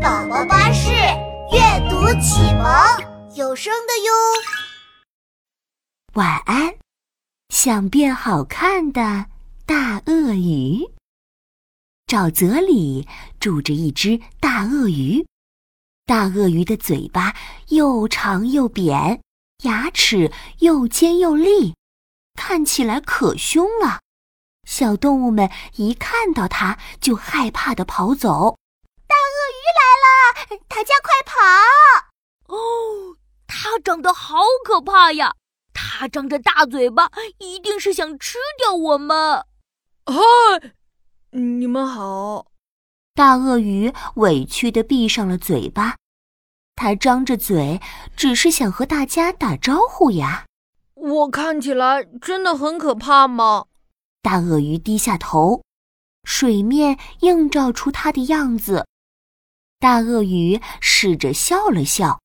[0.00, 0.88] 宝宝巴士
[1.52, 1.60] 阅
[1.90, 2.64] 读启蒙
[3.36, 4.10] 有声的哟。
[6.14, 6.74] 晚安，
[7.50, 9.26] 想变好看的
[9.66, 10.90] 大鳄鱼。
[12.06, 13.06] 沼泽里
[13.38, 15.26] 住着一只大鳄鱼，
[16.06, 17.36] 大鳄鱼的嘴巴
[17.68, 19.20] 又长又扁，
[19.64, 21.74] 牙齿又尖又利，
[22.34, 24.00] 看起来可凶了。
[24.66, 28.56] 小动物们一看到它就害怕的跑走。
[30.70, 32.54] 大家快跑！
[32.54, 33.16] 哦，
[33.48, 35.34] 它长得好可怕呀！
[35.74, 39.44] 它张着大嘴巴，一定是想吃掉我们。
[40.06, 40.72] 嗨，
[41.32, 42.46] 你们好！
[43.16, 45.96] 大鳄鱼委屈的闭上了嘴巴，
[46.76, 47.80] 它张着嘴，
[48.16, 50.46] 只是想和大家打招呼呀。
[50.94, 53.66] 我看起来真的很可怕吗？
[54.22, 55.62] 大鳄鱼低下头，
[56.22, 58.86] 水面映照出它的样子。
[59.80, 62.20] 大鳄鱼试着笑了笑，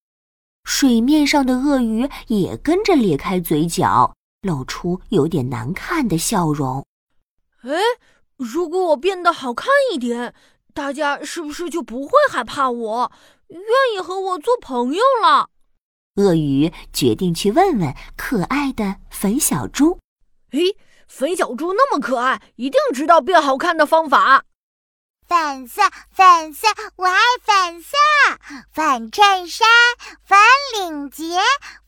[0.65, 6.85] 水面上的鳄鱼也跟着咧开嘴角，露出有点难看的笑容。
[7.61, 7.71] 哎，
[8.35, 10.35] 如果我变得好看一点，
[10.73, 13.09] 大家是不是就不会害怕我，
[13.47, 13.61] 愿
[13.95, 15.49] 意和我做朋友了？
[16.15, 19.97] 鳄鱼决定去问问可爱的粉小猪。
[20.51, 20.59] 哎。
[21.07, 24.43] 粉小猪那么可爱，一定知道变好看的方法。
[25.55, 26.67] 粉色，粉色，
[26.97, 27.95] 我爱粉色。
[28.73, 29.65] 粉衬衫，
[30.25, 30.37] 粉
[30.73, 31.39] 领结，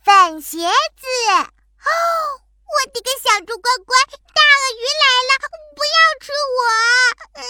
[0.05, 1.05] 粉鞋子。
[1.35, 1.91] 哦，
[2.63, 3.97] 我的个小猪乖乖，
[4.33, 5.35] 大鳄鱼来了，
[5.75, 6.63] 不要吃我！
[7.41, 7.43] 嗯，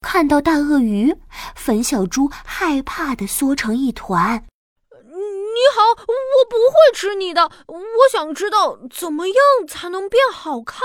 [0.00, 1.14] 看到大鳄鱼，
[1.54, 4.46] 粉小猪害怕的缩成一团。
[4.88, 7.50] 你好，我不会吃你的。
[7.66, 9.36] 我想知道怎么样
[9.68, 10.80] 才能变好看。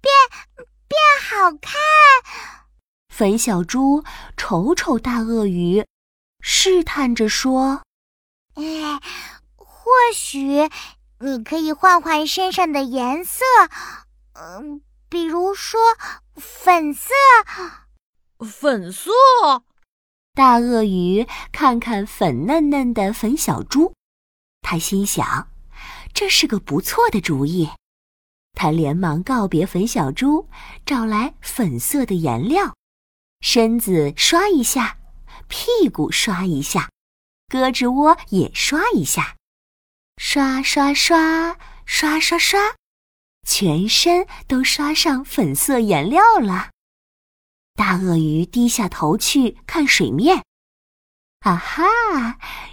[0.00, 0.12] 变
[0.88, 1.78] 变好看。
[3.18, 4.04] 粉小猪
[4.36, 5.84] 瞅瞅大鳄鱼，
[6.40, 7.82] 试探着说
[8.54, 9.00] ：“哎，
[9.56, 10.70] 或许
[11.18, 13.44] 你可以换换身上的颜色，
[14.34, 15.80] 嗯，比如说
[16.36, 17.12] 粉色。
[18.48, 19.10] 粉色。”
[20.32, 23.92] 大鳄鱼看看粉嫩嫩的粉小猪，
[24.62, 25.48] 他心想，
[26.14, 27.68] 这是个不错的主意。
[28.52, 30.48] 他连忙告别粉小猪，
[30.86, 32.76] 找来粉色的颜料，
[33.40, 34.98] 身子刷一下，
[35.48, 36.90] 屁股刷一下，
[37.48, 39.36] 胳肢窝也刷一下，
[40.16, 41.56] 刷刷刷
[41.86, 42.58] 刷刷刷，
[43.46, 46.70] 全身都刷上粉色颜料了。
[47.74, 50.42] 大鳄鱼低下头去看水面，
[51.40, 51.84] 啊哈！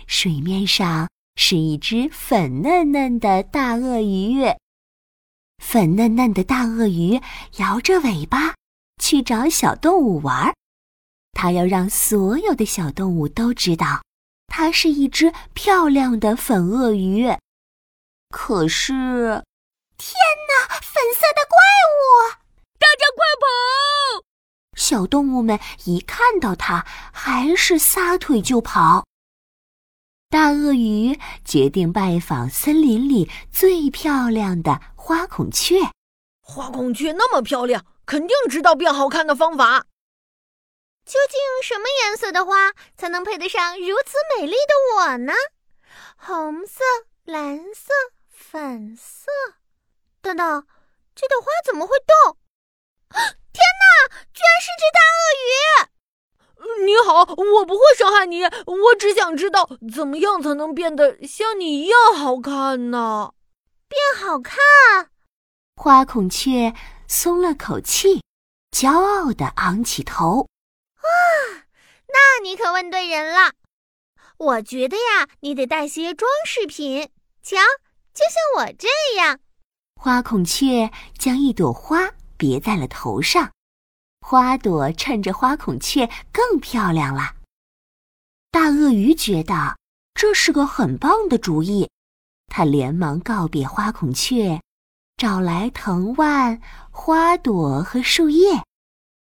[0.08, 4.44] 水面上是一只粉嫩嫩的大鳄鱼。
[5.64, 7.22] 粉嫩嫩的大鳄鱼
[7.58, 8.56] 摇着尾巴
[8.98, 10.54] 去找小动物玩，
[11.34, 14.04] 它要让所有的小动物都知道，
[14.48, 17.28] 它是一只漂亮的粉鳄鱼。
[18.30, 18.92] 可是，
[19.98, 20.16] 天
[20.50, 20.76] 哪！
[20.82, 21.58] 粉色的怪
[21.92, 22.00] 物！
[22.80, 24.26] 大家快跑！
[24.76, 29.06] 小动物们一看到它，还是撒腿就跑。
[30.30, 35.76] 大鳄鱼决定拜访森林里最漂亮的花孔雀。
[36.42, 39.86] 花孔雀那么漂亮，肯定知道变好看的方法。
[41.06, 45.34] 究竟什么颜色的花才能配得上如此美丽的我呢？
[46.18, 46.84] 红色、
[47.26, 47.94] 蓝色、
[48.30, 49.32] 粉色……
[50.22, 50.68] 等等，
[51.14, 52.38] 这朵花怎么会动？
[53.54, 54.16] 天哪！
[54.34, 56.86] 居然是只大鳄鱼！
[56.86, 63.34] 你好，我不会伤害你，我只想知道怎么样才能变得像你一样好看呢？
[63.88, 65.12] 变好看？
[65.76, 66.74] 花孔雀
[67.08, 68.24] 松了口气，
[68.72, 70.48] 骄傲地昂起头。
[70.98, 71.66] 哇，
[72.08, 73.54] 那你可问对人了。
[74.38, 77.10] 我觉得呀，你得带些装饰品。
[77.42, 77.58] 瞧，
[78.14, 79.40] 就像我这样。
[79.96, 82.12] 花孔雀将一朵花。
[82.38, 83.54] 别在了头上，
[84.20, 87.36] 花朵衬着花孔雀更漂亮了。
[88.52, 89.78] 大鳄鱼觉得
[90.14, 91.90] 这是个很棒的主意，
[92.48, 94.62] 他连忙告别花孔雀，
[95.18, 98.64] 找来藤蔓、花朵和树叶，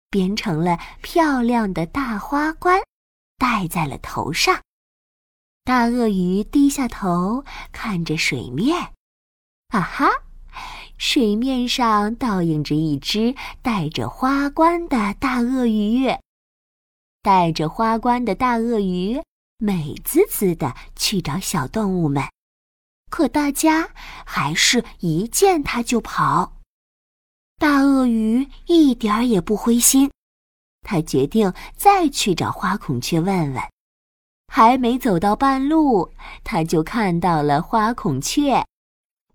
[0.09, 2.81] 编成了漂亮的大花冠，
[3.37, 4.61] 戴在了头上。
[5.65, 7.43] 大鳄鱼低下头
[7.73, 8.93] 看着水面，
[9.69, 10.09] 啊哈！
[10.97, 16.07] 水面上倒映着一只戴着花冠的大鳄鱼，
[17.21, 19.21] 戴着花冠的大鳄鱼
[19.57, 22.23] 美滋滋的去找小动物们，
[23.13, 23.91] 可大家
[24.25, 26.53] 还是一见它就跑。
[27.59, 30.09] 大鳄鱼一点儿也不灰心，
[30.81, 33.61] 他决定再去找花孔雀问问。
[34.47, 36.11] 还没走到半路，
[36.43, 38.65] 他就看到了花孔雀。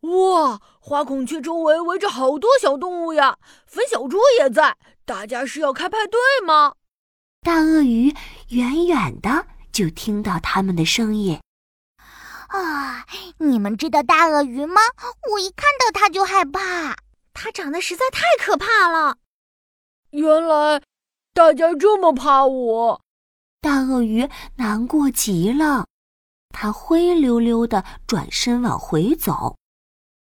[0.01, 3.39] 哇，花孔雀周围围着好多小动物呀！
[3.65, 6.75] 粉小猪也在，大家是要开派对吗？
[7.43, 8.13] 大鳄鱼
[8.49, 11.39] 远远的就听到他们的声音。
[12.49, 13.07] 啊，
[13.39, 14.81] 你们知道大鳄鱼吗？
[15.33, 16.97] 我一看到它就害怕，
[17.35, 19.19] 它长得实在太可怕了。
[20.11, 20.83] 原来
[21.35, 23.03] 大家这么怕我，
[23.61, 25.87] 大鳄鱼难过极了，
[26.49, 29.57] 它灰溜溜的转身往回走。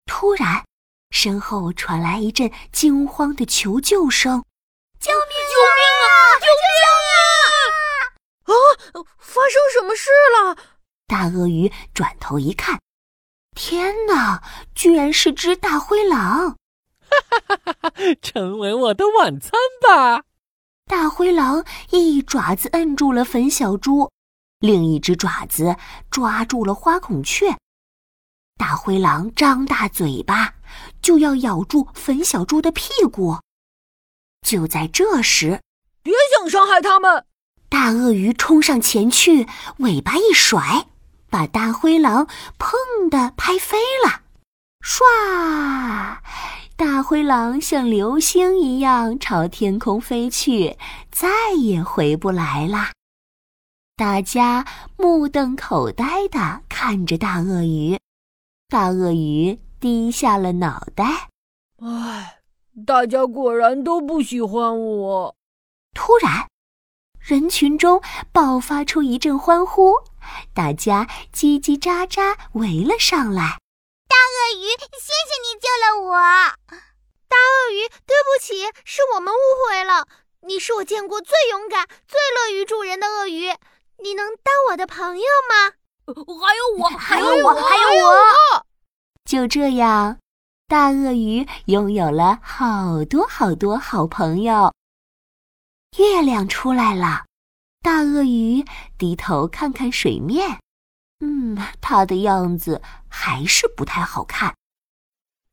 [0.07, 0.65] 突然，
[1.11, 4.43] 身后传来一阵惊慌的求救声
[4.99, 5.21] ：“救命！
[5.53, 6.11] 救命啊！
[6.41, 6.69] 救命
[7.13, 9.03] 啊！
[9.03, 10.11] 啊，发生什么事
[10.41, 10.57] 了？”
[11.07, 12.81] 大鳄鱼转头一看，
[13.55, 14.43] 天哪，
[14.75, 16.57] 居然是只大灰狼！
[17.01, 17.93] 哈哈哈哈！
[18.21, 20.25] 成为我的晚餐吧！
[20.87, 24.11] 大灰狼一爪子摁住了粉小猪，
[24.59, 25.77] 另一只爪子
[26.11, 27.57] 抓住了花孔雀。
[28.57, 30.55] 大灰狼张大嘴巴，
[31.01, 33.39] 就要咬住粉小猪的屁股。
[34.43, 35.61] 就在这时，
[36.03, 37.25] 别想伤害他们！
[37.69, 39.47] 大鳄鱼冲上前去，
[39.79, 40.87] 尾巴一甩，
[41.37, 42.27] 把大灰狼
[42.59, 44.23] 砰的拍飞了。
[44.81, 46.17] 唰，
[46.79, 50.79] 大灰狼像流星一样朝天空飞去，
[51.11, 52.93] 再也回不来了。
[53.97, 54.65] 大家
[54.97, 57.99] 目瞪口呆的看着大鳄鱼。
[58.71, 61.29] 大鳄鱼低下了脑袋。
[61.83, 62.39] 唉，
[62.87, 65.35] 大家果然都不喜欢我。
[65.93, 66.49] 突然，
[67.27, 68.01] 人群中
[68.31, 69.95] 爆发出一阵欢呼，
[70.55, 73.59] 大家叽叽喳喳围了上来。
[74.07, 76.13] 大鳄鱼，谢谢你救了我！
[77.27, 80.07] 大鳄鱼，对不起，是我们误会了。
[80.43, 83.53] 你是我见过最勇敢、最乐于助人的鳄鱼，
[84.01, 85.73] 你能当我的朋友吗？
[86.07, 88.67] 还有我， 还有我，还有我。
[89.25, 90.19] 就这样，
[90.69, 94.73] 大鳄鱼拥有了好多好多好朋友。
[95.99, 97.25] 月亮出来了，
[97.81, 98.65] 大鳄鱼
[98.99, 100.61] 低头看看水面，
[101.21, 104.55] 嗯，它的样子还是不太好看。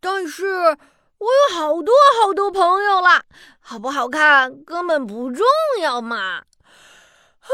[0.01, 3.24] 但是我有好多好多朋友啦，
[3.60, 5.45] 好不好看根本不重
[5.81, 6.44] 要嘛。
[7.39, 7.48] 啊！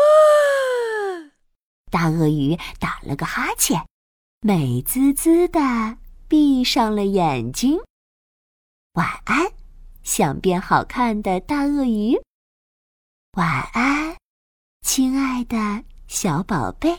[1.91, 3.85] 大鳄鱼打了个哈欠，
[4.41, 5.59] 美滋滋的
[6.27, 7.79] 闭上了眼睛。
[8.93, 9.51] 晚安，
[10.01, 12.19] 想变好看的大鳄鱼。
[13.33, 14.17] 晚安，
[14.81, 16.97] 亲爱的小宝贝。